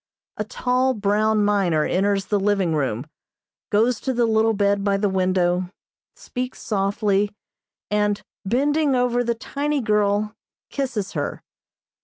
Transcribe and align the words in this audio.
A 0.37 0.43
tall, 0.43 0.95
brown 0.95 1.45
miner 1.45 1.85
enters 1.85 2.25
the 2.25 2.39
living 2.39 2.73
room, 2.73 3.05
goes 3.69 3.99
to 3.99 4.13
the 4.13 4.25
little 4.25 4.53
bed 4.55 4.83
by 4.83 4.97
the 4.97 5.07
window, 5.07 5.69
speaks 6.15 6.59
softly, 6.59 7.29
and, 7.91 8.23
bending 8.43 8.95
over 8.95 9.23
the 9.23 9.35
tiny 9.35 9.79
girl, 9.79 10.33
kisses 10.71 11.11
her. 11.11 11.43